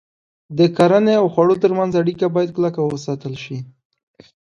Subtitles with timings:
[0.57, 3.57] د کرنې او خوړو تر منځ اړیکه باید کلکه وساتل شي.